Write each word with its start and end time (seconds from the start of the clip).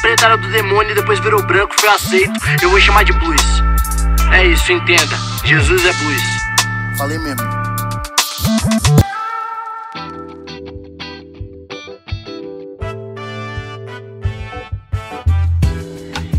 preta 0.00 0.26
era 0.26 0.36
do 0.36 0.48
demônio 0.50 0.92
e 0.92 0.94
depois 0.94 1.18
virou 1.20 1.42
branco, 1.42 1.74
foi 1.78 1.88
aceito. 1.88 2.32
Eu 2.62 2.70
vou 2.70 2.80
chamar 2.80 3.04
de 3.04 3.12
blues. 3.12 3.42
É 4.32 4.46
isso, 4.46 4.72
entenda. 4.72 5.16
Jesus 5.44 5.84
é 5.84 5.92
blues. 5.92 6.22
Falei 6.96 7.18
mesmo. 7.18 7.42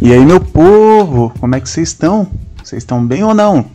E 0.01 0.13
aí, 0.13 0.23
meu 0.23 0.39
povo, 0.39 1.33
como 1.39 1.55
é 1.55 1.59
que 1.59 1.67
vocês 1.67 1.89
estão? 1.89 2.29
Vocês 2.63 2.83
estão 2.83 3.05
bem 3.05 3.23
ou 3.23 3.33
não? 3.33 3.65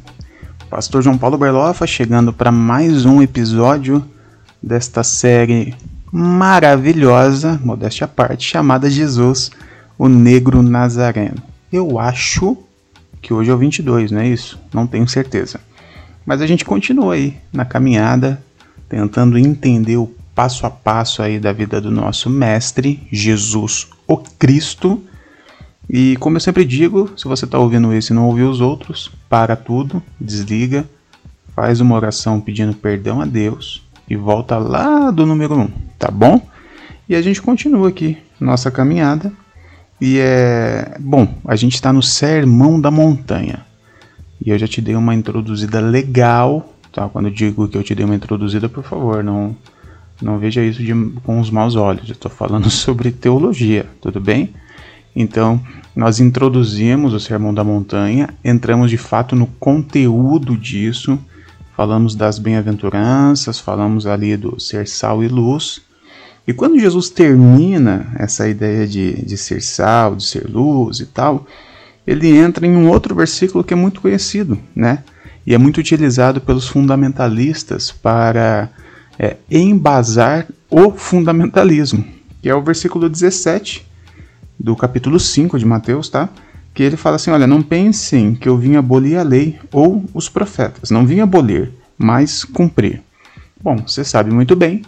Pastor 0.69 1.03
João 1.03 1.19
Paulo 1.19 1.37
Berlofa 1.37 1.87
chegando 1.89 2.33
para 2.33 2.53
mais 2.53 3.05
um 3.05 3.21
episódio 3.21 4.05
desta 4.63 5.03
série 5.03 5.75
maravilhosa, 6.13 7.59
modéstia 7.65 8.05
à 8.05 8.09
parte, 8.09 8.45
chamada 8.45 8.89
Jesus, 8.89 9.51
o 10.01 10.09
Negro 10.09 10.63
Nazareno. 10.63 11.43
Eu 11.71 11.99
acho 11.99 12.57
que 13.21 13.35
hoje 13.35 13.51
é 13.51 13.55
o 13.55 13.59
22, 13.59 14.11
não 14.11 14.23
é 14.23 14.29
isso? 14.29 14.59
Não 14.73 14.87
tenho 14.87 15.07
certeza. 15.07 15.61
Mas 16.25 16.41
a 16.41 16.47
gente 16.47 16.65
continua 16.65 17.13
aí 17.13 17.37
na 17.53 17.67
caminhada, 17.67 18.43
tentando 18.89 19.37
entender 19.37 19.99
o 19.99 20.11
passo 20.35 20.65
a 20.65 20.71
passo 20.71 21.23
aí 21.23 21.39
da 21.39 21.53
vida 21.53 21.83
do 21.83 21.91
nosso 21.91 22.31
mestre, 22.31 23.07
Jesus, 23.13 23.89
o 24.09 24.17
Cristo 24.17 25.03
e 25.87 26.17
como 26.17 26.37
eu 26.37 26.41
sempre 26.41 26.65
digo, 26.65 27.11
se 27.15 27.27
você 27.27 27.45
está 27.45 27.59
ouvindo 27.59 27.93
esse 27.93 28.11
e 28.11 28.17
não 28.17 28.27
ouviu 28.27 28.49
os 28.49 28.63
outros, 28.63 29.13
para 29.29 29.55
tudo, 29.55 30.03
desliga, 30.19 30.89
faz 31.55 31.79
uma 31.79 31.95
oração 31.95 32.41
pedindo 32.41 32.73
perdão 32.73 33.21
a 33.21 33.27
Deus 33.27 33.87
e 34.09 34.17
volta 34.17 34.57
lá 34.57 35.11
do 35.11 35.27
número 35.27 35.57
1, 35.57 35.61
um, 35.61 35.69
tá 35.99 36.11
bom? 36.11 36.41
E 37.07 37.15
a 37.15 37.21
gente 37.21 37.43
continua 37.43 37.91
aqui 37.91 38.17
nossa 38.41 38.71
caminhada. 38.71 39.31
E 40.01 40.19
é. 40.19 40.97
Bom, 40.99 41.29
a 41.45 41.55
gente 41.57 41.75
está 41.75 41.93
no 41.93 42.03
Sermão 42.03 42.81
da 42.81 42.91
Montanha. 42.91 43.67
E 44.45 44.51
eu 44.51 44.59
já 44.59 44.67
te 44.67 44.81
dei 44.81 44.95
uma 44.95 45.15
introduzida 45.15 45.81
legal, 45.81 46.75
tá? 46.91 47.09
Quando 47.09 47.27
eu 47.27 47.33
digo 47.33 47.69
que 47.69 47.77
eu 47.77 47.83
te 47.83 47.95
dei 47.95 48.07
uma 48.07 48.15
introduzida, 48.15 48.69
por 48.69 48.83
favor, 48.83 49.23
não, 49.23 49.55
não 50.23 50.39
veja 50.39 50.65
isso 50.65 50.83
de, 50.83 50.95
com 51.23 51.39
os 51.39 51.51
maus 51.51 51.77
olhos. 51.77 52.09
Eu 52.09 52.15
estou 52.15 52.31
falando 52.31 52.69
sobre 52.71 53.11
teologia, 53.11 53.87
tudo 54.01 54.19
bem? 54.19 54.55
Então, 55.15 55.61
nós 55.95 56.21
introduzimos 56.21 57.13
o 57.13 57.21
Sermão 57.21 57.53
da 57.53 57.65
Montanha, 57.65 58.31
entramos 58.45 58.91
de 58.91 58.97
fato 58.97 59.37
no 59.37 59.47
conteúdo 59.47 60.57
disso, 60.57 61.19
falamos 61.77 62.15
das 62.15 62.39
bem-aventuranças, 62.39 63.59
falamos 63.59 64.07
ali 64.07 64.37
do 64.37 64.59
ser 64.59 64.87
sal 64.87 65.23
e 65.23 65.29
luz. 65.29 65.83
E 66.51 66.53
quando 66.53 66.81
Jesus 66.81 67.09
termina 67.09 68.09
essa 68.19 68.49
ideia 68.49 68.85
de, 68.85 69.25
de 69.25 69.37
ser 69.37 69.63
sal, 69.63 70.17
de 70.17 70.25
ser 70.25 70.51
luz 70.51 70.99
e 70.99 71.07
tal, 71.07 71.47
ele 72.05 72.37
entra 72.37 72.67
em 72.67 72.75
um 72.75 72.89
outro 72.89 73.15
versículo 73.15 73.63
que 73.63 73.73
é 73.73 73.77
muito 73.77 74.01
conhecido, 74.01 74.59
né? 74.75 75.05
E 75.47 75.55
é 75.55 75.59
muito 75.59 75.79
utilizado 75.79 76.41
pelos 76.41 76.67
fundamentalistas 76.67 77.93
para 77.93 78.69
é, 79.17 79.37
embasar 79.49 80.49
o 80.69 80.91
fundamentalismo, 80.91 82.05
que 82.43 82.49
é 82.49 82.55
o 82.55 82.63
versículo 82.65 83.09
17, 83.09 83.87
do 84.59 84.75
capítulo 84.75 85.21
5 85.21 85.57
de 85.57 85.65
Mateus, 85.65 86.09
tá? 86.09 86.29
Que 86.75 86.83
ele 86.83 86.97
fala 86.97 87.15
assim: 87.15 87.31
Olha, 87.31 87.47
não 87.47 87.63
pensem 87.63 88.35
que 88.35 88.49
eu 88.49 88.59
vim 88.59 88.75
abolir 88.75 89.17
a 89.17 89.23
lei 89.23 89.57
ou 89.71 90.05
os 90.13 90.29
profetas. 90.29 90.91
Não 90.91 91.07
vim 91.07 91.21
abolir, 91.21 91.71
mas 91.97 92.43
cumprir. 92.43 93.01
Bom, 93.63 93.77
você 93.87 94.03
sabe 94.03 94.33
muito 94.33 94.57
bem 94.57 94.83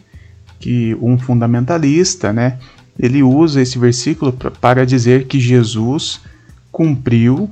que 0.63 0.97
um 1.01 1.19
fundamentalista, 1.19 2.33
né? 2.33 2.59
Ele 2.99 3.23
usa 3.23 3.61
esse 3.61 3.79
versículo 3.79 4.33
para 4.33 4.87
dizer 4.87 5.27
que 5.27 5.41
Jesus 5.41 6.21
cumpriu 6.71 7.51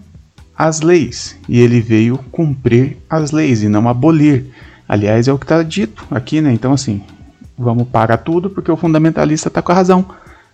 as 0.56 0.80
leis 0.80 1.36
e 1.48 1.60
ele 1.60 1.80
veio 1.80 2.18
cumprir 2.30 2.96
as 3.08 3.30
leis 3.30 3.62
e 3.62 3.68
não 3.68 3.88
abolir. 3.88 4.46
Aliás, 4.88 5.28
é 5.28 5.32
o 5.32 5.38
que 5.38 5.44
está 5.44 5.62
dito 5.62 6.06
aqui, 6.10 6.40
né? 6.40 6.52
Então, 6.52 6.72
assim, 6.72 7.02
vamos 7.58 7.88
parar 7.88 8.18
tudo 8.18 8.48
porque 8.48 8.70
o 8.70 8.76
fundamentalista 8.76 9.48
está 9.48 9.60
com 9.60 9.72
a 9.72 9.74
razão 9.74 10.06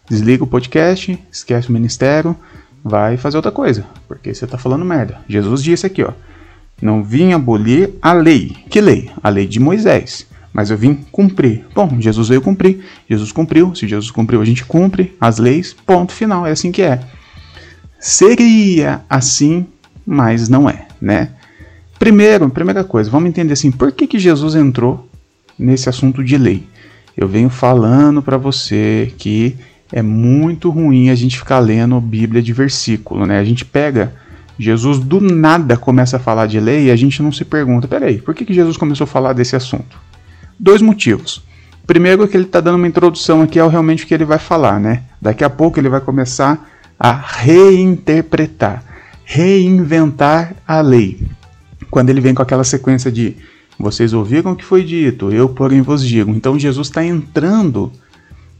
desliga 0.08 0.44
o 0.44 0.46
podcast, 0.46 1.18
esquece 1.30 1.68
o 1.68 1.72
ministério, 1.72 2.36
vai 2.82 3.16
fazer 3.16 3.36
outra 3.36 3.52
coisa, 3.52 3.84
porque 4.06 4.32
você 4.32 4.44
está 4.44 4.56
falando 4.56 4.84
merda. 4.84 5.20
Jesus 5.28 5.62
disse 5.62 5.86
aqui, 5.86 6.02
ó, 6.02 6.12
não 6.80 7.02
vim 7.02 7.32
abolir 7.32 7.94
a 8.00 8.12
lei. 8.12 8.56
Que 8.70 8.80
lei? 8.80 9.10
A 9.22 9.28
lei 9.28 9.46
de 9.46 9.58
Moisés. 9.58 10.26
Mas 10.56 10.70
eu 10.70 10.78
vim 10.78 10.94
cumprir. 11.12 11.66
Bom, 11.74 12.00
Jesus 12.00 12.30
veio 12.30 12.40
cumprir. 12.40 12.82
Jesus 13.06 13.30
cumpriu. 13.30 13.74
Se 13.74 13.86
Jesus 13.86 14.10
cumpriu, 14.10 14.40
a 14.40 14.44
gente 14.46 14.64
cumpre 14.64 15.14
as 15.20 15.36
leis. 15.36 15.76
Ponto 15.84 16.14
final. 16.14 16.46
É 16.46 16.50
assim 16.52 16.72
que 16.72 16.80
é. 16.80 16.98
Seria 18.00 19.02
assim, 19.06 19.66
mas 20.06 20.48
não 20.48 20.66
é, 20.66 20.86
né? 20.98 21.32
Primeiro, 21.98 22.48
primeira 22.48 22.82
coisa, 22.82 23.10
vamos 23.10 23.28
entender 23.28 23.52
assim, 23.52 23.70
por 23.70 23.92
que, 23.92 24.06
que 24.06 24.18
Jesus 24.18 24.54
entrou 24.54 25.06
nesse 25.58 25.90
assunto 25.90 26.24
de 26.24 26.38
lei? 26.38 26.66
Eu 27.14 27.28
venho 27.28 27.50
falando 27.50 28.22
para 28.22 28.38
você 28.38 29.12
que 29.18 29.56
é 29.92 30.00
muito 30.00 30.70
ruim 30.70 31.10
a 31.10 31.14
gente 31.14 31.38
ficar 31.38 31.58
lendo 31.58 32.00
Bíblia 32.00 32.42
de 32.42 32.54
versículo, 32.54 33.26
né? 33.26 33.38
A 33.38 33.44
gente 33.44 33.62
pega 33.62 34.14
Jesus 34.58 34.98
do 35.00 35.20
nada 35.20 35.76
começa 35.76 36.16
a 36.16 36.20
falar 36.20 36.46
de 36.46 36.58
lei 36.58 36.86
e 36.86 36.90
a 36.90 36.96
gente 36.96 37.22
não 37.22 37.30
se 37.30 37.44
pergunta, 37.44 37.86
peraí, 37.86 38.22
por 38.22 38.34
que, 38.34 38.42
que 38.42 38.54
Jesus 38.54 38.78
começou 38.78 39.04
a 39.04 39.08
falar 39.08 39.34
desse 39.34 39.54
assunto? 39.54 40.05
Dois 40.58 40.80
motivos. 40.80 41.42
Primeiro 41.86 42.24
é 42.24 42.26
que 42.26 42.36
ele 42.36 42.44
está 42.44 42.60
dando 42.60 42.76
uma 42.76 42.88
introdução 42.88 43.42
aqui 43.42 43.58
ao 43.60 43.68
realmente 43.68 44.04
o 44.04 44.06
que 44.06 44.14
ele 44.14 44.24
vai 44.24 44.38
falar, 44.38 44.80
né? 44.80 45.02
Daqui 45.22 45.44
a 45.44 45.50
pouco 45.50 45.78
ele 45.78 45.88
vai 45.88 46.00
começar 46.00 46.68
a 46.98 47.12
reinterpretar, 47.12 48.82
reinventar 49.24 50.54
a 50.66 50.80
lei. 50.80 51.20
Quando 51.90 52.10
ele 52.10 52.20
vem 52.20 52.34
com 52.34 52.42
aquela 52.42 52.64
sequência 52.64 53.12
de 53.12 53.36
vocês 53.78 54.12
ouviram 54.12 54.52
o 54.52 54.56
que 54.56 54.64
foi 54.64 54.82
dito, 54.82 55.30
eu 55.30 55.48
porém 55.48 55.82
vos 55.82 56.04
digo. 56.04 56.30
Então 56.30 56.58
Jesus 56.58 56.88
está 56.88 57.04
entrando 57.04 57.92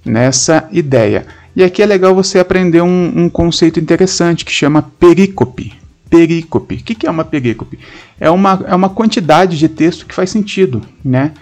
nessa 0.05 0.69
ideia. 0.71 1.27
E 1.55 1.65
aqui 1.65 1.83
é 1.83 1.87
legal 1.87 2.15
você 2.15 2.39
aprender 2.39 2.83
um, 2.83 3.13
um 3.17 3.29
conceito 3.29 3.81
interessante 3.81 4.45
que 4.45 4.53
chama 4.53 4.83
perícope. 4.83 5.73
Perícope. 6.09 6.77
O 6.77 6.79
que, 6.79 6.95
que 6.95 7.07
é 7.07 7.11
uma 7.11 7.25
perícope? 7.25 7.79
É 8.21 8.31
uma, 8.31 8.65
é 8.69 8.75
uma 8.75 8.91
quantidade 8.91 9.59
de 9.59 9.69
texto 9.69 10.07
que 10.07 10.15
faz 10.15 10.31
sentido, 10.31 10.83
né? 11.05 11.33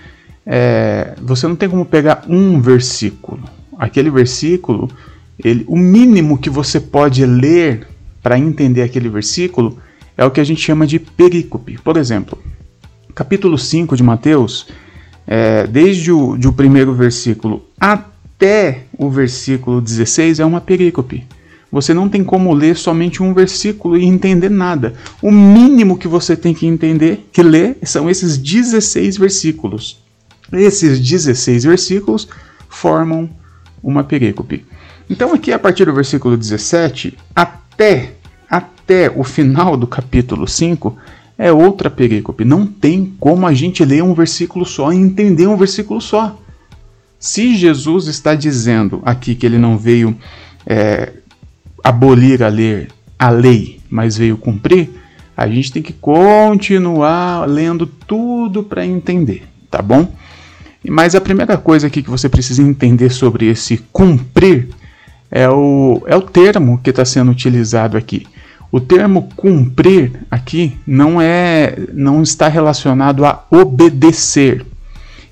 É, 0.47 1.15
você 1.23 1.47
não 1.47 1.57
tem 1.57 1.69
como 1.69 1.85
pegar 1.85 2.25
um 2.29 2.61
versículo. 2.61 3.43
Aquele 3.79 4.11
versículo, 4.11 4.91
ele, 5.43 5.65
o 5.67 5.77
mínimo 5.77 6.39
que 6.39 6.51
você 6.51 6.79
pode 6.79 7.25
ler 7.25 7.87
para 8.23 8.39
entender 8.39 8.83
aquele 8.83 9.09
versículo 9.09 9.79
é 10.17 10.25
o 10.25 10.31
que 10.31 10.41
a 10.41 10.45
gente 10.45 10.61
chama 10.61 10.87
de 10.87 10.99
perícope. 10.99 11.79
Por 11.83 11.97
exemplo, 11.97 12.39
capítulo 13.15 13.59
5 13.59 13.97
de 13.97 14.03
Mateus, 14.03 14.67
é, 15.27 15.67
desde 15.67 16.13
o, 16.13 16.37
de 16.37 16.47
o 16.47 16.53
primeiro 16.53 16.95
versículo 16.95 17.65
até 17.81 18.85
o 18.97 19.11
versículo 19.11 19.81
16 19.81 20.41
é 20.41 20.45
uma 20.45 20.61
perícope. 20.61 21.25
Você 21.73 21.93
não 21.93 22.09
tem 22.09 22.23
como 22.23 22.55
ler 22.55 22.77
somente 22.77 23.21
um 23.21 23.35
versículo 23.35 23.97
e 23.97 24.05
entender 24.05 24.49
nada. 24.49 24.95
O 25.21 25.33
mínimo 25.33 25.99
que 25.99 26.07
você 26.07 26.37
tem 26.37 26.55
que 26.55 26.67
entender, 26.67 27.29
que 27.33 27.43
ler, 27.43 27.79
são 27.83 28.09
esses 28.09 28.39
16 28.39 29.17
versículos. 29.17 30.04
Esses 30.55 31.01
16 31.01 31.65
versículos 31.65 32.29
formam 32.69 33.29
uma 33.83 34.05
perícope. 34.05 34.65
Então 35.09 35.35
aqui 35.35 35.53
a 35.53 35.59
partir 35.59 35.85
do 35.85 35.93
versículo 35.93 36.37
17 36.37 37.17
até 37.35 38.15
até 38.49 39.11
o 39.15 39.25
final 39.25 39.77
do 39.77 39.87
capítulo 39.87 40.47
5 40.47 40.97
é 41.39 41.51
outra 41.51 41.91
perícope. 41.91 42.45
Não 42.45 42.67
tem 42.67 43.15
como 43.19 43.47
a 43.47 43.55
gente 43.55 43.85
ler 43.85 44.03
um 44.03 44.15
versículo 44.15 44.65
só 44.65 44.93
e 44.93 44.97
entender 44.97 45.47
um 45.47 45.57
versículo 45.57 46.01
só. 46.01 46.39
Se 47.19 47.57
Jesus 47.57 48.07
está 48.07 48.35
dizendo 48.35 49.03
aqui 49.05 49.35
que 49.35 49.47
ele 49.47 49.59
não 49.59 49.79
veio 49.79 50.17
é, 50.67 51.13
abolir 51.83 52.43
a 52.43 52.49
a 53.19 53.31
lei, 53.31 53.81
mas 53.89 54.19
veio 54.19 54.37
cumprir, 54.37 54.91
a 55.37 55.49
gente 55.49 55.73
tem 55.73 55.83
que 55.83 55.93
continuar 55.93 57.49
lendo 57.49 57.87
tudo 57.87 58.63
para 58.63 58.85
entender, 58.85 59.45
tá 59.71 59.81
bom? 59.81 60.13
Mas 60.89 61.15
a 61.15 61.21
primeira 61.21 61.57
coisa 61.57 61.87
aqui 61.87 62.03
que 62.03 62.11
você 62.11 62.29
precisa 62.29 62.63
entender 62.63 63.11
sobre 63.11 63.47
esse 63.47 63.79
cumprir 63.93 64.69
é 65.31 65.49
o, 65.49 66.03
é 66.07 66.15
o 66.15 66.23
termo 66.23 66.79
que 66.79 66.91
está 66.91 67.05
sendo 67.05 67.31
utilizado 67.31 67.97
aqui. 67.97 68.27
O 68.71 68.81
termo 68.81 69.29
cumprir 69.37 70.13
aqui 70.31 70.77
não 70.87 71.21
é 71.21 71.77
não 71.93 72.23
está 72.23 72.49
relacionado 72.49 73.25
a 73.25 73.45
obedecer, 73.51 74.67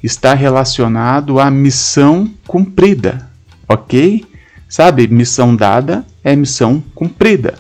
está 0.03 0.33
relacionado 0.33 1.41
à 1.41 1.51
missão 1.51 2.31
cumprida, 2.47 3.29
ok? 3.69 4.25
Sabe, 4.69 5.09
missão 5.09 5.55
dada 5.55 6.07
é 6.23 6.35
missão 6.37 6.83
cumprida. 6.95 7.55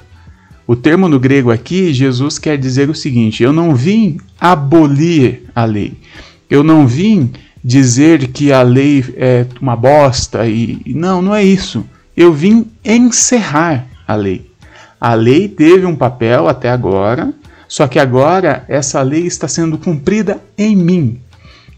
O 0.66 0.76
termo 0.76 1.08
no 1.08 1.18
grego 1.18 1.50
aqui, 1.50 1.92
Jesus 1.92 2.38
quer 2.38 2.56
dizer 2.56 2.88
o 2.88 2.94
seguinte: 2.94 3.42
eu 3.42 3.52
não 3.52 3.74
vim 3.74 4.18
abolir 4.40 5.42
a 5.54 5.64
lei, 5.64 5.94
eu 6.48 6.62
não 6.62 6.86
vim 6.86 7.32
dizer 7.62 8.28
que 8.28 8.52
a 8.52 8.62
lei 8.62 9.04
é 9.16 9.46
uma 9.60 9.76
bosta 9.76 10.46
e 10.46 10.82
não, 10.86 11.22
não 11.22 11.34
é 11.34 11.44
isso. 11.44 11.84
eu 12.16 12.32
vim 12.32 12.66
encerrar 12.84 13.86
a 14.06 14.14
lei. 14.14 14.50
A 15.00 15.14
lei 15.14 15.48
teve 15.48 15.86
um 15.86 15.96
papel 15.96 16.48
até 16.48 16.70
agora, 16.70 17.32
só 17.66 17.86
que 17.86 17.98
agora 17.98 18.64
essa 18.68 19.00
lei 19.02 19.26
está 19.26 19.48
sendo 19.48 19.78
cumprida 19.78 20.40
em 20.56 20.76
mim. 20.76 21.20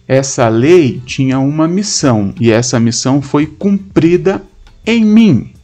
Essa 0.07 0.49
lei 0.49 1.01
tinha 1.07 1.39
uma 1.39 1.67
missão 1.67 2.35
e 2.39 2.51
essa 2.51 2.79
missão 2.79 3.23
foi 3.23 3.47
cumprida 3.47 4.43
em 4.87 5.05
mim. 5.05 5.55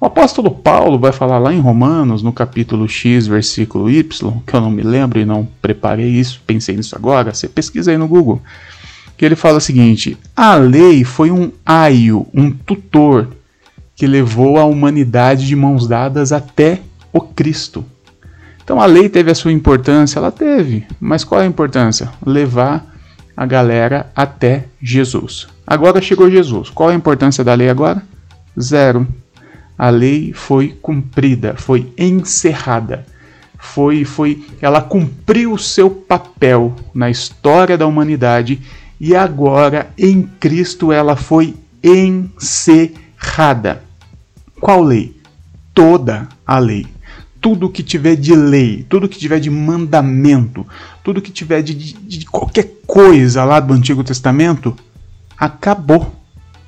O 0.00 0.06
apóstolo 0.06 0.50
Paulo 0.50 0.98
vai 0.98 1.12
falar 1.12 1.38
lá 1.38 1.52
em 1.52 1.60
Romanos, 1.60 2.22
no 2.22 2.32
capítulo 2.32 2.88
X, 2.88 3.26
versículo 3.26 3.90
Y, 3.90 4.40
que 4.46 4.54
eu 4.54 4.60
não 4.60 4.70
me 4.70 4.82
lembro 4.82 5.18
e 5.18 5.24
não 5.24 5.48
preparei 5.62 6.08
isso, 6.08 6.42
pensei 6.46 6.76
nisso 6.76 6.94
agora, 6.94 7.32
você 7.32 7.48
pesquisa 7.48 7.90
aí 7.90 7.98
no 7.98 8.08
Google, 8.08 8.42
que 9.16 9.24
ele 9.24 9.36
fala 9.36 9.58
o 9.58 9.60
seguinte: 9.60 10.16
a 10.34 10.54
lei 10.54 11.04
foi 11.04 11.30
um 11.30 11.50
aio, 11.64 12.26
um 12.34 12.50
tutor, 12.50 13.28
que 13.94 14.06
levou 14.06 14.58
a 14.58 14.64
humanidade 14.64 15.46
de 15.46 15.54
mãos 15.54 15.86
dadas 15.86 16.32
até 16.32 16.80
o 17.12 17.20
Cristo. 17.20 17.84
Então 18.62 18.80
a 18.80 18.86
lei 18.86 19.08
teve 19.08 19.30
a 19.30 19.34
sua 19.34 19.52
importância, 19.52 20.18
ela 20.18 20.32
teve, 20.32 20.86
mas 20.98 21.22
qual 21.22 21.40
é 21.40 21.44
a 21.44 21.48
importância? 21.48 22.10
Levar 22.24 22.94
a 23.36 23.44
galera 23.44 24.10
até 24.14 24.64
Jesus. 24.80 25.46
Agora 25.66 26.00
chegou 26.00 26.30
Jesus. 26.30 26.70
Qual 26.70 26.90
é 26.90 26.92
a 26.92 26.96
importância 26.96 27.44
da 27.44 27.54
lei 27.54 27.68
agora? 27.68 28.02
Zero. 28.58 29.06
A 29.76 29.90
lei 29.90 30.32
foi 30.32 30.76
cumprida, 30.80 31.54
foi 31.56 31.92
encerrada. 31.98 33.04
Foi, 33.58 34.04
foi, 34.04 34.44
ela 34.60 34.80
cumpriu 34.80 35.52
o 35.52 35.58
seu 35.58 35.90
papel 35.90 36.74
na 36.94 37.10
história 37.10 37.78
da 37.78 37.86
humanidade 37.86 38.60
e 39.06 39.14
agora 39.14 39.90
em 39.98 40.22
Cristo 40.22 40.90
ela 40.90 41.14
foi 41.14 41.54
encerrada. 41.82 43.82
Qual 44.58 44.82
lei? 44.82 45.14
Toda 45.74 46.26
a 46.46 46.58
lei 46.58 46.86
tudo 47.38 47.68
que 47.68 47.82
tiver 47.82 48.16
de 48.16 48.34
lei, 48.34 48.86
tudo 48.88 49.06
que 49.06 49.18
tiver 49.18 49.38
de 49.38 49.50
mandamento, 49.50 50.66
tudo 51.02 51.20
que 51.20 51.30
tiver 51.30 51.60
de, 51.60 51.74
de, 51.74 51.92
de, 51.92 52.24
qualquer 52.24 52.70
coisa 52.86 53.44
lá 53.44 53.60
do 53.60 53.74
Antigo 53.74 54.02
Testamento, 54.02 54.74
acabou. 55.36 56.10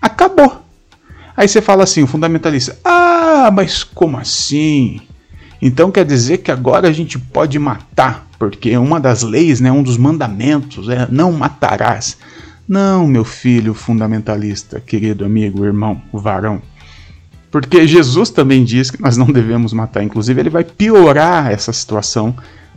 Acabou. 0.03 0.62
Aí 1.35 1.49
você 1.49 1.62
fala 1.62 1.85
assim, 1.85 2.03
o 2.03 2.06
fundamentalista, 2.06 2.79
ah, 2.85 3.50
mas 3.50 3.83
como 3.83 4.19
assim? 4.19 5.00
Então 5.62 5.91
quer 5.91 6.05
dizer 6.05 6.38
que 6.38 6.53
agora 6.53 6.88
a 6.88 6.93
gente 6.93 7.19
pode 7.19 7.59
matar, 7.59 8.25
porque 8.38 8.77
uma 8.77 9.00
das 9.00 9.23
leis, 9.23 9.61
né, 9.61 9.71
um 9.71 9.83
dos 9.83 9.97
mandamentos 9.97 10.88
é 10.88 11.09
não 11.11 11.33
matarás. 11.33 12.17
Não, 12.69 13.06
meu 13.06 13.25
filho 13.25 13.75
fundamentalista, 13.75 14.81
querido 14.81 15.25
amigo, 15.25 15.65
irmão, 15.65 16.00
varão. 16.12 16.61
Porque 17.50 17.87
Jesus 17.87 18.29
também 18.31 18.65
diz 18.65 18.91
que 18.91 19.00
nós 19.00 19.17
não 19.17 19.27
devemos 19.27 19.73
matar. 19.73 20.03
Inclusive, 20.03 20.41
ele 20.41 20.50
vai 20.50 20.65
piorar 20.65 21.50
essa 21.50 21.73
situação, 21.73 22.37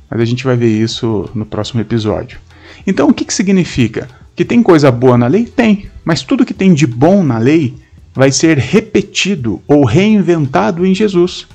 mas 0.10 0.22
a 0.22 0.26
gente 0.26 0.44
vai 0.44 0.56
ver 0.56 0.70
isso 0.70 1.30
no 1.34 1.46
próximo 1.46 1.82
episódio. 1.82 2.40
Então, 2.86 3.10
o 3.10 3.14
que, 3.14 3.26
que 3.26 3.34
significa? 3.34 4.08
Que 4.36 4.46
tem 4.46 4.64
coisa 4.64 4.92
boa 4.92 5.18
na 5.18 5.28
lei? 5.28 5.46
Tem. 5.46 5.88
Mas 6.06 6.22
tudo 6.22 6.46
que 6.46 6.54
tem 6.54 6.74
de 6.74 6.88
bom 6.88 7.24
na 7.24 7.38
lei 7.38 7.76
vai 8.14 8.32
ser 8.32 8.58
repetido 8.58 9.62
ou 9.68 9.84
reinventado 9.84 10.86
em 10.86 10.94
Jesus. 10.94 11.48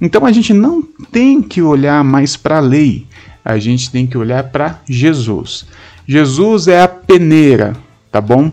Então 0.00 0.26
a 0.26 0.32
gente 0.32 0.52
não 0.52 0.82
tem 1.10 1.42
que 1.42 1.62
olhar 1.62 2.02
mais 2.04 2.36
para 2.36 2.58
a 2.58 2.60
lei, 2.60 3.06
a 3.44 3.58
gente 3.58 3.90
tem 3.90 4.06
que 4.06 4.18
olhar 4.18 4.44
para 4.44 4.80
Jesus. 4.88 5.66
Jesus 6.06 6.68
é 6.68 6.82
a 6.82 6.88
peneira, 6.88 7.74
tá 8.10 8.20
bom? 8.20 8.52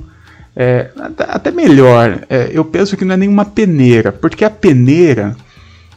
É, 0.55 0.91
até 1.19 1.51
melhor, 1.51 2.25
é, 2.29 2.49
eu 2.53 2.63
penso 2.63 2.95
que 2.95 3.03
não 3.03 3.15
é 3.15 3.17
nenhuma 3.17 3.43
peneira, 3.43 4.11
porque 4.11 4.45
a 4.45 4.49
peneira, 4.49 5.35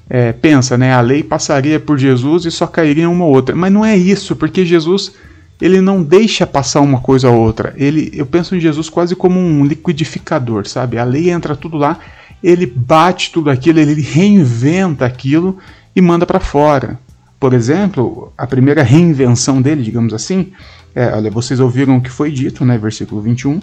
é, 0.09 0.33
pensa, 0.33 0.79
né, 0.79 0.95
a 0.95 1.01
lei 1.01 1.23
passaria 1.23 1.79
por 1.79 1.99
Jesus 1.99 2.47
e 2.47 2.51
só 2.51 2.67
cairia 2.67 3.09
uma 3.09 3.25
ou 3.25 3.35
outra, 3.35 3.55
mas 3.55 3.73
não 3.73 3.85
é 3.85 3.97
isso, 3.97 4.35
porque 4.35 4.65
Jesus 4.65 5.13
ele 5.61 5.81
não 5.81 6.03
deixa 6.03 6.47
passar 6.47 6.81
uma 6.81 7.01
coisa 7.01 7.31
ou 7.31 7.41
outra. 7.41 7.73
Ele, 7.77 8.11
eu 8.15 8.27
penso 8.27 8.55
em 8.55 8.61
Jesus 8.61 8.89
quase 8.91 9.17
como 9.17 9.41
um 9.41 9.65
liquidificador, 9.65 10.69
sabe? 10.69 10.99
A 10.99 11.05
lei 11.05 11.31
entra 11.31 11.57
tudo 11.57 11.77
lá, 11.79 11.99
ele 12.43 12.67
bate 12.67 13.33
tudo 13.33 13.51
aquilo, 13.51 13.79
ele 13.79 14.01
reinventa 14.01 15.05
aquilo 15.05 15.59
e 15.95 16.01
manda 16.01 16.27
para 16.27 16.41
fora. 16.41 16.99
Por 17.39 17.53
exemplo, 17.53 18.33
a 18.37 18.47
primeira 18.47 18.83
reinvenção 18.83 19.61
dele, 19.61 19.83
digamos 19.83 20.15
assim, 20.15 20.53
é, 20.95 21.15
olha, 21.15 21.31
vocês 21.31 21.61
ouviram 21.61 21.99
o 21.99 22.01
que 22.01 22.11
foi 22.11 22.31
dito, 22.31 22.65
né, 22.65 22.79
versículo 22.79 23.21
21, 23.21 23.61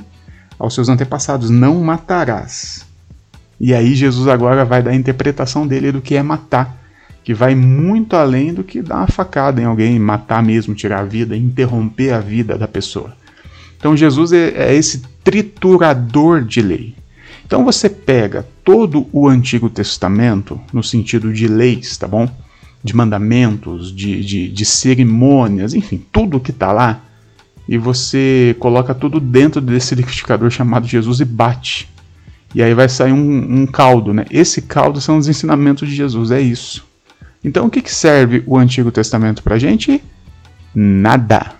aos 0.59 0.73
seus 0.75 0.89
antepassados: 0.89 1.49
Não 1.49 1.83
matarás. 1.83 2.85
E 3.59 3.73
aí 3.73 3.95
Jesus 3.95 4.27
agora 4.27 4.65
vai 4.65 4.83
dar 4.83 4.91
a 4.91 4.95
interpretação 4.95 5.65
dele 5.65 5.91
do 5.91 6.01
que 6.01 6.15
é 6.15 6.21
matar, 6.21 6.77
que 7.23 7.33
vai 7.33 7.55
muito 7.55 8.15
além 8.15 8.53
do 8.53 8.63
que 8.63 8.81
dar 8.81 8.97
uma 8.97 9.07
facada 9.07 9.61
em 9.61 9.65
alguém, 9.65 9.97
matar 9.97 10.43
mesmo, 10.43 10.75
tirar 10.75 10.99
a 10.99 11.05
vida, 11.05 11.35
interromper 11.35 12.13
a 12.13 12.19
vida 12.19 12.57
da 12.57 12.67
pessoa. 12.67 13.15
Então 13.77 13.97
Jesus 13.97 14.31
é, 14.31 14.49
é 14.55 14.75
esse 14.75 15.01
triturador 15.23 16.43
de 16.43 16.61
lei. 16.61 16.95
Então 17.45 17.63
você 17.63 17.89
pega 17.89 18.47
todo 18.63 19.07
o 19.11 19.27
Antigo 19.27 19.69
Testamento, 19.69 20.59
no 20.71 20.83
sentido 20.83 21.33
de 21.33 21.47
leis, 21.47 21.97
tá 21.97 22.07
bom? 22.07 22.29
De 22.83 22.95
mandamentos, 22.95 23.93
de, 23.93 24.23
de, 24.23 24.49
de 24.49 24.65
cerimônias, 24.65 25.73
enfim, 25.73 26.03
tudo 26.11 26.39
que 26.39 26.51
está 26.51 26.71
lá, 26.71 27.01
e 27.67 27.77
você 27.77 28.55
coloca 28.59 28.93
tudo 28.93 29.19
dentro 29.19 29.61
desse 29.61 29.95
liquidificador 29.95 30.49
chamado 30.49 30.87
Jesus 30.87 31.19
e 31.19 31.25
bate. 31.25 31.89
E 32.53 32.61
aí 32.61 32.73
vai 32.73 32.87
sair 32.87 33.13
um, 33.13 33.61
um 33.61 33.65
caldo, 33.65 34.13
né? 34.13 34.25
Esse 34.29 34.61
caldo 34.61 35.01
são 35.01 35.17
os 35.17 35.27
ensinamentos 35.27 35.87
de 35.87 35.95
Jesus, 35.95 36.29
é 36.29 36.41
isso. 36.41 36.85
Então 37.43 37.65
o 37.65 37.69
que, 37.69 37.81
que 37.81 37.93
serve 37.93 38.43
o 38.45 38.57
Antigo 38.57 38.91
Testamento 38.91 39.41
pra 39.41 39.57
gente? 39.57 40.03
Nada. 40.73 41.51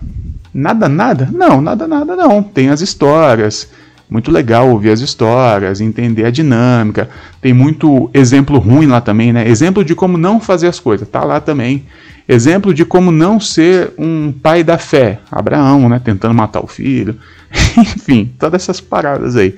Nada, 0.52 0.88
nada? 0.88 1.28
Não, 1.32 1.60
nada, 1.60 1.86
nada 1.88 2.14
não. 2.14 2.42
Tem 2.42 2.68
as 2.68 2.80
histórias. 2.80 3.68
Muito 4.08 4.30
legal 4.30 4.70
ouvir 4.70 4.90
as 4.90 5.00
histórias, 5.00 5.80
entender 5.80 6.26
a 6.26 6.30
dinâmica. 6.30 7.08
Tem 7.40 7.52
muito 7.52 8.10
exemplo 8.12 8.58
ruim 8.58 8.86
lá 8.86 9.00
também, 9.00 9.32
né? 9.32 9.48
Exemplo 9.48 9.84
de 9.84 9.94
como 9.94 10.18
não 10.18 10.40
fazer 10.40 10.68
as 10.68 10.78
coisas, 10.78 11.08
tá 11.08 11.24
lá 11.24 11.40
também. 11.40 11.84
Exemplo 12.28 12.72
de 12.72 12.84
como 12.84 13.10
não 13.10 13.38
ser 13.38 13.92
um 13.98 14.32
pai 14.32 14.64
da 14.64 14.78
fé, 14.78 15.20
Abraão, 15.30 15.88
né, 15.90 16.00
tentando 16.02 16.34
matar 16.34 16.60
o 16.64 16.66
filho, 16.66 17.16
enfim, 17.76 18.32
todas 18.38 18.62
essas 18.62 18.80
paradas 18.80 19.36
aí. 19.36 19.54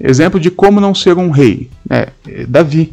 Exemplo 0.00 0.38
de 0.38 0.48
como 0.48 0.80
não 0.80 0.94
ser 0.94 1.16
um 1.16 1.30
rei, 1.30 1.68
né, 1.88 2.06
Davi, 2.46 2.92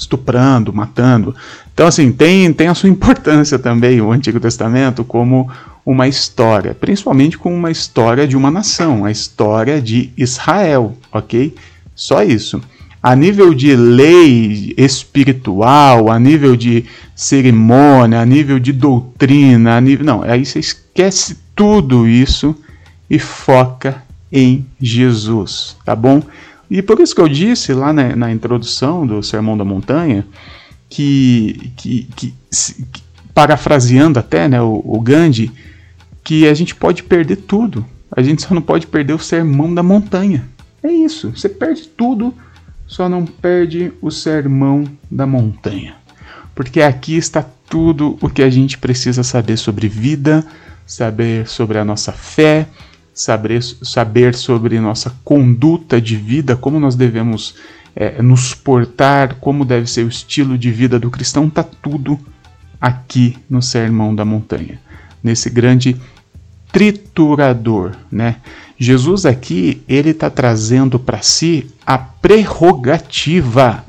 estuprando, 0.00 0.72
matando. 0.72 1.34
Então, 1.72 1.86
assim, 1.86 2.10
tem, 2.10 2.52
tem 2.52 2.68
a 2.68 2.74
sua 2.74 2.88
importância 2.88 3.58
também 3.58 4.00
o 4.00 4.10
Antigo 4.10 4.40
Testamento 4.40 5.04
como 5.04 5.50
uma 5.84 6.08
história, 6.08 6.74
principalmente 6.74 7.38
como 7.38 7.54
uma 7.54 7.70
história 7.70 8.26
de 8.26 8.36
uma 8.36 8.50
nação, 8.50 9.04
a 9.04 9.10
história 9.10 9.80
de 9.80 10.10
Israel, 10.16 10.96
ok? 11.12 11.54
Só 11.94 12.22
isso 12.22 12.60
a 13.02 13.16
nível 13.16 13.54
de 13.54 13.74
lei 13.74 14.74
espiritual, 14.76 16.10
a 16.10 16.18
nível 16.18 16.54
de 16.54 16.84
cerimônia, 17.14 18.20
a 18.20 18.26
nível 18.26 18.58
de 18.58 18.72
doutrina, 18.72 19.76
a 19.76 19.80
nível. 19.80 20.04
Não, 20.04 20.22
aí 20.22 20.44
você 20.44 20.58
esquece 20.58 21.38
tudo 21.56 22.06
isso 22.06 22.54
e 23.08 23.18
foca 23.18 24.02
em 24.30 24.66
Jesus, 24.80 25.76
tá 25.84 25.96
bom? 25.96 26.22
E 26.70 26.80
por 26.80 27.00
isso 27.00 27.14
que 27.14 27.20
eu 27.20 27.28
disse 27.28 27.72
lá 27.72 27.92
na, 27.92 28.14
na 28.14 28.32
introdução 28.32 29.06
do 29.06 29.22
Sermão 29.22 29.58
da 29.58 29.64
Montanha 29.64 30.26
que, 30.88 31.72
que, 31.76 32.08
que, 32.14 32.34
que 32.92 33.02
parafraseando 33.34 34.18
até 34.18 34.48
né, 34.48 34.62
o, 34.62 34.80
o 34.84 35.00
Gandhi, 35.00 35.50
que 36.22 36.46
a 36.46 36.54
gente 36.54 36.74
pode 36.74 37.02
perder 37.02 37.36
tudo, 37.36 37.84
a 38.14 38.22
gente 38.22 38.42
só 38.42 38.54
não 38.54 38.62
pode 38.62 38.86
perder 38.86 39.14
o 39.14 39.18
Sermão 39.18 39.74
da 39.74 39.82
Montanha. 39.82 40.48
É 40.82 40.90
isso, 40.90 41.30
você 41.34 41.48
perde 41.48 41.88
tudo 41.88 42.34
só 42.90 43.08
não 43.08 43.24
perde 43.24 43.92
o 44.02 44.10
sermão 44.10 44.84
da 45.08 45.24
montanha. 45.24 45.94
Porque 46.56 46.82
aqui 46.82 47.16
está 47.16 47.46
tudo 47.68 48.18
o 48.20 48.28
que 48.28 48.42
a 48.42 48.50
gente 48.50 48.76
precisa 48.76 49.22
saber 49.22 49.56
sobre 49.56 49.86
vida, 49.86 50.44
saber 50.84 51.46
sobre 51.46 51.78
a 51.78 51.84
nossa 51.84 52.10
fé, 52.10 52.66
saber, 53.20 53.62
saber 53.62 54.34
sobre 54.34 54.80
nossa 54.80 55.14
conduta 55.22 56.00
de 56.00 56.16
vida, 56.16 56.56
como 56.56 56.80
nós 56.80 56.94
devemos 56.94 57.54
é, 57.94 58.22
nos 58.22 58.54
portar, 58.54 59.34
como 59.34 59.64
deve 59.64 59.86
ser 59.86 60.04
o 60.04 60.08
estilo 60.08 60.56
de 60.56 60.70
vida 60.70 60.98
do 60.98 61.10
cristão, 61.10 61.46
está 61.46 61.62
tudo 61.62 62.18
aqui 62.80 63.36
no 63.48 63.60
Sermão 63.60 64.14
da 64.14 64.24
Montanha, 64.24 64.80
nesse 65.22 65.50
grande 65.50 66.00
triturador, 66.72 67.92
né? 68.10 68.36
Jesus 68.78 69.26
aqui, 69.26 69.82
ele 69.86 70.10
está 70.10 70.30
trazendo 70.30 70.98
para 70.98 71.20
si 71.20 71.66
a 71.84 71.98
prerrogativa 71.98 73.84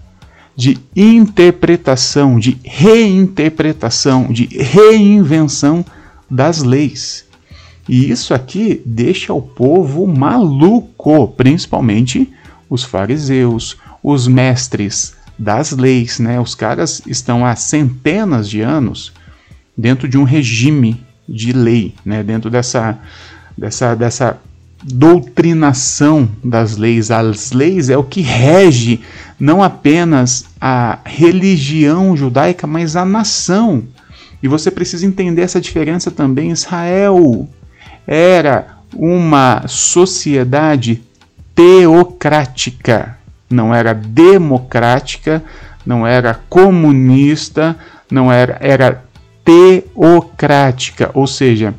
de 0.53 0.77
interpretação, 0.93 2.37
de 2.37 2.57
reinterpretação, 2.65 4.27
de 4.33 4.45
reinvenção 4.57 5.85
das 6.29 6.61
leis. 6.61 7.30
E 7.87 8.09
isso 8.09 8.33
aqui 8.33 8.81
deixa 8.85 9.33
o 9.33 9.41
povo 9.41 10.07
maluco, 10.07 11.27
principalmente 11.29 12.31
os 12.69 12.83
fariseus, 12.83 13.77
os 14.03 14.27
mestres 14.27 15.13
das 15.37 15.71
leis, 15.71 16.19
né? 16.19 16.39
Os 16.39 16.53
caras 16.53 17.01
estão 17.07 17.45
há 17.45 17.55
centenas 17.55 18.49
de 18.49 18.61
anos 18.61 19.11
dentro 19.75 20.07
de 20.07 20.17
um 20.17 20.23
regime 20.23 21.03
de 21.27 21.51
lei, 21.51 21.95
né? 22.05 22.23
Dentro 22.23 22.49
dessa 22.49 22.99
dessa 23.57 23.95
dessa 23.95 24.37
doutrinação 24.83 26.29
das 26.43 26.77
leis. 26.77 27.11
As 27.11 27.51
leis 27.51 27.89
é 27.89 27.97
o 27.97 28.03
que 28.03 28.21
rege 28.21 29.01
não 29.39 29.63
apenas 29.63 30.45
a 30.59 30.99
religião 31.03 32.15
judaica, 32.15 32.67
mas 32.67 32.95
a 32.95 33.03
nação. 33.03 33.83
E 34.41 34.47
você 34.47 34.71
precisa 34.71 35.05
entender 35.05 35.41
essa 35.41 35.61
diferença 35.61 36.09
também. 36.09 36.51
Israel 36.51 37.47
era 38.05 38.77
uma 38.93 39.63
sociedade 39.67 41.01
teocrática, 41.55 43.17
não 43.49 43.73
era 43.73 43.93
democrática, 43.93 45.43
não 45.85 46.05
era 46.05 46.39
comunista, 46.49 47.77
não 48.09 48.31
era 48.31 48.57
era 48.59 49.03
teocrática, 49.43 51.09
ou 51.13 51.25
seja, 51.25 51.73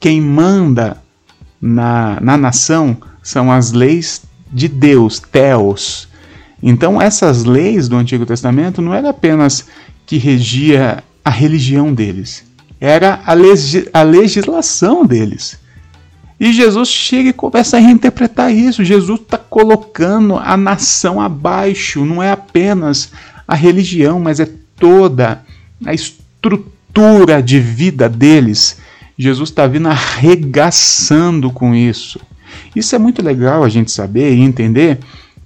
quem 0.00 0.20
manda 0.20 0.96
na, 1.60 2.18
na 2.20 2.36
nação 2.36 2.96
são 3.22 3.50
as 3.50 3.72
leis 3.72 4.22
de 4.52 4.68
Deus, 4.68 5.18
Theos. 5.20 6.08
Então, 6.62 7.00
essas 7.00 7.44
leis 7.44 7.88
do 7.88 7.96
Antigo 7.96 8.24
Testamento 8.24 8.80
não 8.80 8.94
era 8.94 9.10
apenas 9.10 9.66
que 10.06 10.16
regia 10.16 11.02
a 11.24 11.30
religião 11.30 11.92
deles, 11.92 12.44
era 12.80 13.20
a, 13.24 13.32
legi 13.32 13.88
a 13.92 14.02
legislação 14.02 15.04
deles. 15.04 15.58
E 16.38 16.52
Jesus 16.52 16.88
chega 16.88 17.30
e 17.30 17.32
começa 17.32 17.76
a 17.76 17.80
reinterpretar 17.80 18.52
isso. 18.52 18.84
Jesus 18.84 19.20
está 19.20 19.38
colocando 19.38 20.36
a 20.36 20.56
nação 20.56 21.20
abaixo, 21.20 22.04
não 22.04 22.22
é 22.22 22.30
apenas 22.30 23.10
a 23.48 23.54
religião, 23.54 24.20
mas 24.20 24.38
é 24.40 24.48
toda 24.78 25.42
a 25.84 25.94
estrutura 25.94 27.42
de 27.42 27.58
vida 27.58 28.08
deles 28.08 28.76
Jesus 29.18 29.48
está 29.48 29.66
vindo 29.66 29.88
arregaçando 29.88 31.50
com 31.50 31.74
isso. 31.74 32.20
Isso 32.74 32.94
é 32.94 32.98
muito 32.98 33.22
legal 33.22 33.64
a 33.64 33.68
gente 33.68 33.90
saber 33.90 34.34
e 34.34 34.40
entender, 34.40 34.98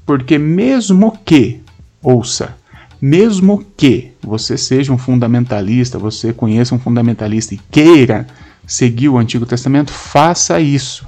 porque 0.05 0.39
mesmo 0.39 1.17
que, 1.25 1.61
ouça, 2.03 2.57
mesmo 3.01 3.65
que 3.77 4.13
você 4.23 4.59
seja 4.59 4.93
um 4.93 4.99
fundamentalista, 4.99 5.99
você 5.99 6.33
conheça 6.33 6.75
um 6.75 6.79
fundamentalista 6.79 7.55
e 7.55 7.61
queira 7.71 8.27
seguir 8.67 9.09
o 9.09 9.19
Antigo 9.19 9.47
Testamento, 9.47 9.91
faça 9.93 10.61
isso. 10.61 11.07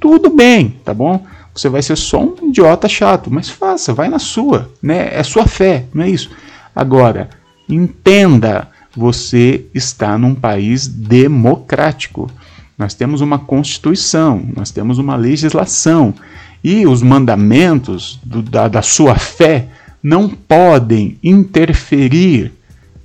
Tudo 0.00 0.30
bem, 0.30 0.76
tá 0.84 0.94
bom? 0.94 1.24
Você 1.54 1.68
vai 1.68 1.82
ser 1.82 1.96
só 1.96 2.22
um 2.22 2.48
idiota 2.48 2.88
chato, 2.88 3.32
mas 3.32 3.48
faça, 3.48 3.94
vai 3.94 4.08
na 4.08 4.18
sua, 4.18 4.70
né? 4.82 5.10
É 5.12 5.22
sua 5.22 5.46
fé, 5.46 5.84
não 5.94 6.02
é 6.02 6.10
isso? 6.10 6.30
Agora, 6.74 7.30
entenda 7.68 8.68
você 8.96 9.66
está 9.74 10.18
num 10.18 10.34
país 10.34 10.86
democrático. 10.86 12.30
Nós 12.76 12.94
temos 12.94 13.20
uma 13.20 13.38
constituição, 13.38 14.42
nós 14.56 14.70
temos 14.70 14.98
uma 14.98 15.14
legislação 15.14 16.14
e 16.62 16.86
os 16.86 17.02
mandamentos 17.02 18.18
do, 18.24 18.42
da, 18.42 18.66
da 18.66 18.82
sua 18.82 19.14
fé 19.16 19.68
não 20.04 20.28
podem 20.28 21.18
interferir 21.24 22.52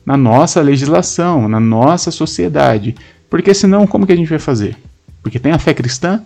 na 0.05 0.17
nossa 0.17 0.59
legislação, 0.59 1.47
na 1.47 1.59
nossa 1.59 2.11
sociedade, 2.11 2.93
porque 3.29 3.53
senão 3.53 3.87
como 3.87 4.05
que 4.05 4.11
a 4.11 4.15
gente 4.17 4.29
vai 4.29 4.37
fazer? 4.37 4.75
Porque 5.23 5.39
tem 5.39 5.53
a 5.53 5.59
fé 5.59 5.73
cristã, 5.73 6.21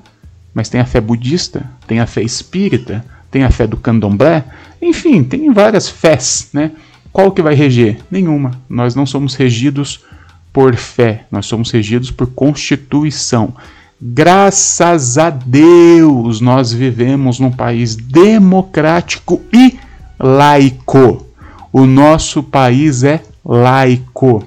mas 0.52 0.70
tem 0.70 0.82
a 0.82 0.86
fé 0.86 1.00
budista, 1.00 1.70
tem 1.86 2.00
a 2.00 2.08
fé 2.08 2.24
espírita, 2.24 3.06
tem 3.30 3.44
a 3.44 3.52
fé 3.52 3.68
do 3.68 3.78
candomblé, 3.78 4.46
enfim, 4.82 5.24
tem 5.24 5.52
várias 5.54 5.88
fés, 5.88 6.50
né? 6.52 6.72
Qual 7.12 7.32
que 7.32 7.44
vai 7.44 7.54
reger? 7.54 8.00
Nenhuma. 8.10 8.60
Nós 8.68 8.96
não 8.96 9.06
somos 9.06 9.36
regidos 9.36 10.04
por 10.52 10.76
fé, 10.76 11.26
nós 11.32 11.46
somos 11.46 11.70
regidos 11.70 12.10
por 12.10 12.26
constituição. 12.28 13.54
Graças 14.02 15.20
a 15.20 15.30
Deus, 15.30 16.42
nós 16.42 16.74
vivemos 16.74 17.40
num 17.40 17.52
país 17.52 17.96
democrático 17.96 19.40
e 19.54 19.78
laico. 20.24 21.26
O 21.72 21.86
nosso 21.86 22.42
país 22.42 23.04
é 23.04 23.22
laico. 23.44 24.44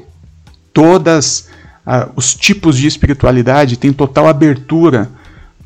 Todos 0.73 1.49
ah, 1.85 2.09
os 2.17 2.35
tipos 2.35 2.77
de 2.77 2.87
espiritualidade 2.87 3.77
têm 3.77 3.93
total 3.93 4.29
abertura 4.29 5.11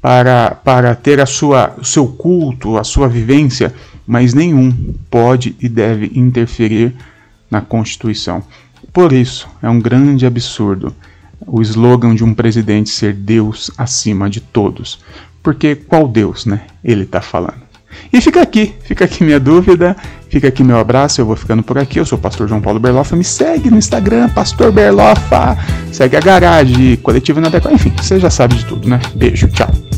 para, 0.00 0.52
para 0.52 0.94
ter 0.94 1.20
a 1.20 1.26
sua, 1.26 1.74
o 1.78 1.84
seu 1.84 2.06
culto, 2.06 2.78
a 2.78 2.84
sua 2.84 3.08
vivência 3.08 3.74
mas 4.10 4.34
nenhum 4.34 4.92
pode 5.08 5.54
e 5.60 5.68
deve 5.68 6.10
interferir 6.16 6.92
na 7.48 7.60
Constituição. 7.60 8.42
Por 8.92 9.12
isso, 9.12 9.48
é 9.62 9.68
um 9.70 9.78
grande 9.78 10.26
absurdo 10.26 10.92
o 11.46 11.62
slogan 11.62 12.16
de 12.16 12.24
um 12.24 12.34
presidente 12.34 12.90
ser 12.90 13.14
Deus 13.14 13.70
acima 13.78 14.28
de 14.28 14.40
todos. 14.40 14.98
Porque 15.40 15.76
qual 15.76 16.08
Deus, 16.08 16.44
né? 16.44 16.66
Ele 16.82 17.04
está 17.04 17.20
falando. 17.20 17.69
E 18.12 18.20
fica 18.20 18.40
aqui, 18.40 18.74
fica 18.82 19.04
aqui 19.04 19.22
minha 19.22 19.38
dúvida, 19.38 19.96
fica 20.28 20.48
aqui 20.48 20.64
meu 20.64 20.78
abraço, 20.78 21.20
eu 21.20 21.26
vou 21.26 21.36
ficando 21.36 21.62
por 21.62 21.78
aqui, 21.78 21.98
eu 21.98 22.06
sou 22.06 22.18
o 22.18 22.20
pastor 22.20 22.48
João 22.48 22.60
Paulo 22.60 22.80
Berlofa, 22.80 23.16
me 23.16 23.24
segue 23.24 23.70
no 23.70 23.78
Instagram, 23.78 24.28
Pastor 24.30 24.72
Berlofa, 24.72 25.56
segue 25.92 26.16
a 26.16 26.20
garagem, 26.20 26.96
coletivo 26.96 27.40
na 27.40 27.48
enfim, 27.72 27.92
você 27.96 28.18
já 28.18 28.30
sabe 28.30 28.54
de 28.54 28.64
tudo, 28.64 28.88
né? 28.88 29.00
Beijo, 29.14 29.48
tchau. 29.48 29.89